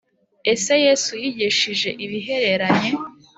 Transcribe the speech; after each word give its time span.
Ese 0.53 0.73
Yesu 0.85 1.11
yigishije 1.23 1.89
ibihereranye 2.05 2.91